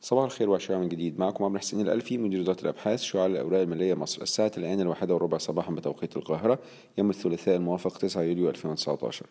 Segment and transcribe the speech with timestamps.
[0.00, 1.18] صباح الخير وعشرة من جديد.
[1.18, 4.22] معكم عمرو حسين الألفي مدير إدارة الأبحاث شعاع الأوراق المالية مصر.
[4.22, 6.58] الساعة الآن الواحدة وربع صباحا بتوقيت القاهرة
[6.98, 9.26] يوم الثلاثاء الموافق 9 يوليو 2019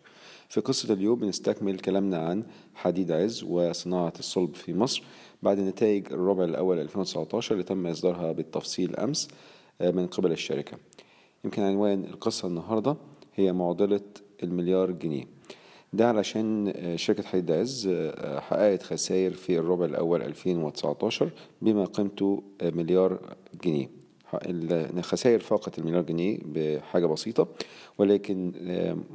[0.50, 2.44] في قصة اليوم بنستكمل كلامنا عن
[2.76, 5.04] حديد عز وصناعة الصلب في مصر.
[5.44, 9.28] بعد نتائج الربع الأول 2019 اللي تم إصدارها بالتفصيل أمس
[9.82, 10.78] من قبل الشركة.
[11.46, 12.96] يمكن عنوان القصة النهاردة
[13.36, 14.02] هي معضلة
[14.44, 15.37] المليار جنيه.
[15.94, 17.90] ده علشان شركة حديد عز
[18.38, 21.30] حققت خسائر في الربع الأول 2019
[21.62, 23.20] بما قيمته مليار
[23.64, 23.90] جنيه.
[24.98, 27.48] الخسائر فاقت المليار جنيه بحاجة بسيطة
[27.98, 28.52] ولكن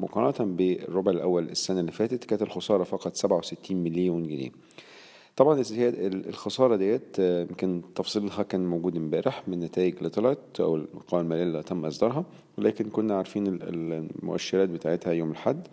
[0.01, 4.51] مقارنة بالربع الأول السنة اللي فاتت كانت الخسارة فقط 67 مليون جنيه.
[5.37, 5.63] طبعا
[5.99, 11.63] الخسارة ديت يمكن تفصيلها كان موجود امبارح من النتائج اللي طلعت أو القوائم المالية اللي
[11.63, 12.25] تم إصدارها
[12.59, 15.69] ولكن كنا عارفين المؤشرات بتاعتها يوم الأحد.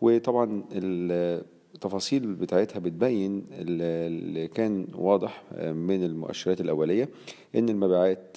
[0.00, 7.08] وطبعا التفاصيل بتاعتها بتبين اللي كان واضح من المؤشرات الأولية
[7.54, 8.36] إن المبيعات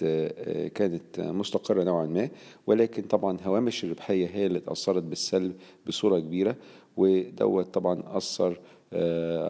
[0.75, 2.29] كانت مستقرة نوعا ما
[2.67, 5.53] ولكن طبعا هوامش الربحية هي اللي اتأثرت بالسلب
[5.87, 6.55] بصورة كبيرة
[6.97, 8.59] ودوت طبعا أثر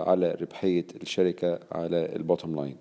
[0.10, 2.76] على ربحية الشركة على ال bottom line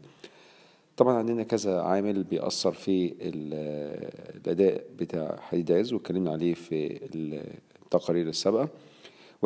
[0.96, 7.00] طبعا عندنا كذا عامل بيأثر في الأداء بتاع حديد عز واتكلمنا عليه في
[7.84, 8.68] التقارير السابقة.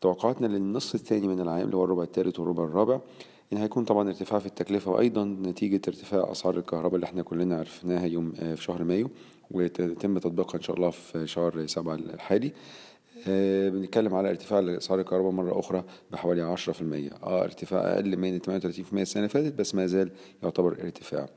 [0.00, 3.00] توقعاتنا للنصف الثاني من العام اللي هو الربع الثالث والربع الرابع
[3.52, 8.06] إن هيكون طبعا ارتفاع في التكلفة وأيضا نتيجة ارتفاع أسعار الكهرباء اللي إحنا كلنا عرفناها
[8.06, 9.10] يوم في شهر مايو
[9.50, 12.52] ويتم تطبيقها إن شاء الله في شهر سبعة الحالي.
[13.28, 16.70] آه بنتكلم على ارتفاع اسعار الكهرباء مرة أخرى بحوالي 10%
[17.24, 20.10] آه ارتفاع أقل من 38% السنة اللي فاتت بس ما زال
[20.42, 21.28] يعتبر ارتفاع.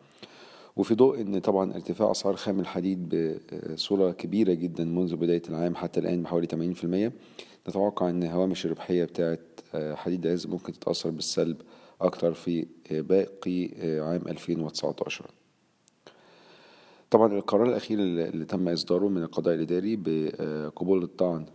[0.76, 3.16] وفي ضوء إن طبعا ارتفاع أسعار خام الحديد
[3.74, 7.12] بصورة كبيرة جدا منذ بداية العام حتى الآن بحوالي 80%
[7.70, 9.40] نتوقع إن هوامش الربحية بتاعه
[9.96, 11.62] حديد عز ممكن تتأثر بالسلب
[12.02, 15.32] أكتر في باقي عام 2019
[17.12, 21.46] طبعا القرار الأخير اللي تم إصداره من القضاء الإداري بقبول الطعن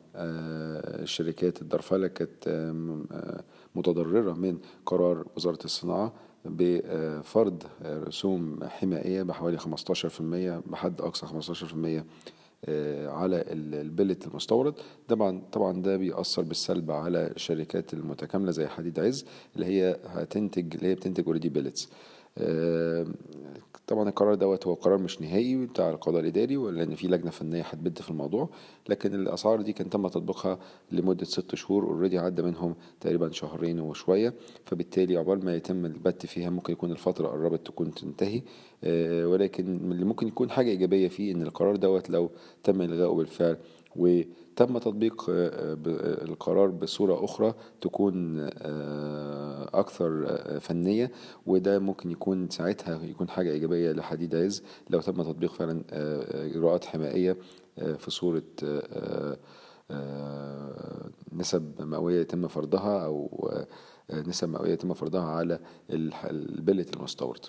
[1.04, 2.72] شركات الدرفلة كانت
[3.75, 6.12] متضررة من قرار وزارة الصناعة.
[6.51, 9.62] بفرض رسوم حمائية بحوالي 15%
[10.71, 12.05] بحد أقصى 15%
[13.09, 14.75] على ال billet المستورد.
[15.09, 19.25] طبعا طبعا ده بيأثر بالسلب على الشركات المتكاملة زي حديد عز
[19.57, 21.88] اللي هي هتنتج اللي هي بتنتج already billets
[23.86, 28.02] طبعا القرار دوت هو قرار مش نهائي بتاع القضاء الإداري لأن في لجنة فنية هتبت
[28.02, 28.48] في الموضوع
[28.88, 30.58] لكن الأسعار دي كان تم تطبيقها
[30.92, 36.50] لمدة ست شهور اوريدي عدى منهم تقريبا شهرين وشوية فبالتالي عقبال ما يتم البت فيها
[36.50, 38.42] ممكن يكون الفترة قربت تكون تنتهي
[39.24, 42.30] ولكن اللي ممكن يكون حاجة إيجابية فيه إن القرار دوت لو
[42.64, 43.56] تم إلغائه بالفعل
[43.99, 45.25] وتم تطبيق
[46.23, 48.48] القرار بصورة أخرى تكون
[49.75, 51.13] أكثر فنية
[51.47, 55.83] وده ممكن يكون ساعتها يكون حاجة إيجابية لحديد عز لو تم تطبيق فعلا
[56.47, 57.37] إجراءات حمائية
[57.77, 58.43] في صورة
[61.33, 63.51] نسب مئوية يتم فرضها أو
[64.13, 65.59] نسب مئوية يتم فرضها على
[65.91, 67.41] البلت المستورد.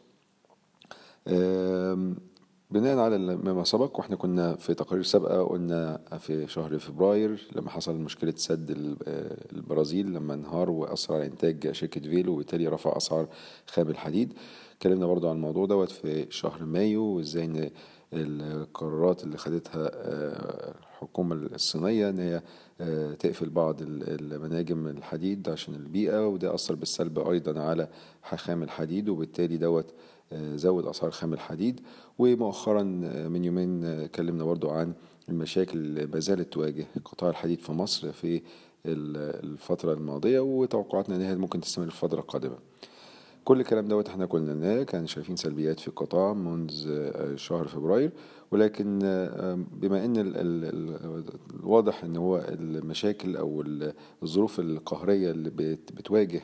[2.72, 7.96] بناء على ما سبق وإحنا كنا في تقارير سابقة قلنا في شهر فبراير لما حصل
[7.96, 8.96] مشكلة سد
[9.52, 13.28] البرازيل لما انهار واثر على إنتاج شركة فيلو وبالتالي رفع أسعار
[13.68, 14.34] خام الحديد.
[14.78, 17.70] اتكلمنا برضو عن الموضوع دوت في شهر مايو وإزاي إن
[18.14, 19.92] القرارات اللي خدتها
[20.80, 22.42] الحكومة الصينية إن هي
[23.16, 27.88] تقفل بعض المناجم الحديد عشان البيئة وده أثر بالسلب أيضا على
[28.36, 29.94] خام الحديد وبالتالي دوت
[30.34, 31.80] زود أسعار خام الحديد.
[32.20, 32.84] ومؤخرا
[33.30, 34.94] من يومين اتكلمنا برضو عن
[35.30, 38.42] المشاكل اللي ما زالت تواجه قطاع الحديد في مصر في
[38.86, 42.58] الفترة الماضية وتوقعاتنا إن هي ممكن تستمر في الفترة القادمة
[43.48, 46.72] كل الكلام دوت إحنا قلناه كان شايفين سلبيات في القطاع منذ
[47.36, 48.12] شهر فبراير.
[48.52, 49.00] ولكن
[49.72, 50.14] بما إن
[51.60, 53.64] الواضح إن هو المشاكل أو
[54.24, 55.50] الظروف القهرية اللي
[55.94, 56.42] بتواجه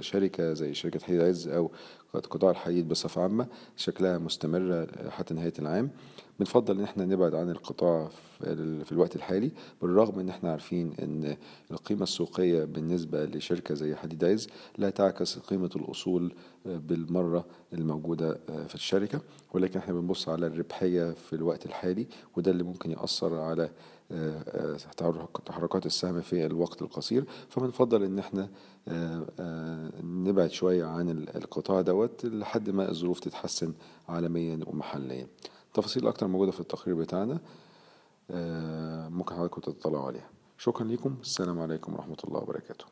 [0.00, 1.70] شركة زي شركة حديد عز أو
[2.14, 3.46] قطاع الحديد بصفة عامة
[3.76, 5.90] شكلها مستمره حتى نهاية العام.
[6.42, 8.08] بنفضل إن إحنا نبعد عن القطاع
[8.84, 9.50] في الوقت الحالي
[9.82, 11.36] بالرغم إن إحنا عارفين إن
[11.70, 14.48] القيمة السوقية بالنسبة لشركة زي حديد عز
[14.78, 16.32] لا تعكس قيمة الأصول
[16.64, 19.20] بالمرة الموجودة في الشركة.
[19.54, 22.06] ولكن إحنا بنبص على الربحية في الوقت الحالي
[22.36, 23.70] وده اللي ممكن يأثر على
[25.46, 27.24] تحركات السهم في الوقت القصير.
[27.48, 28.48] فبنفضل إن إحنا
[30.04, 33.72] نبعد شوية عن القطاع دوت لحد ما الظروف تتحسن
[34.08, 35.26] عالميا ومحليا.
[35.74, 37.40] تفاصيل أكتر موجودة في التقرير بتاعنا
[39.10, 40.30] ممكن حضراتكم تطلعوا عليها.
[40.58, 42.84] شكرا لكم السلام عليكم ورحمة الله وبركاته.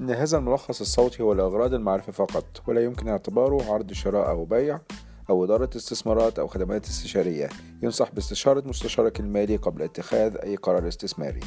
[0.00, 4.80] إن هذا الملخص الصوتي هو لأغراض المعرفة فقط ولا يمكن اعتباره عرض شراء أو بيع
[5.30, 7.48] أو إدارة استثمارات أو خدمات استشارية.
[7.82, 11.40] ينصح باستشارة مستشارك المالي قبل اتخاذ أي قرار استثماري.